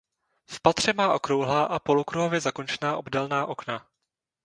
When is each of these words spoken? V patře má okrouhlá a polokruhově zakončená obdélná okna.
V 0.51 0.59
patře 0.61 0.93
má 0.93 1.13
okrouhlá 1.13 1.63
a 1.63 1.79
polokruhově 1.79 2.39
zakončená 2.39 2.97
obdélná 2.97 3.45
okna. 3.45 3.87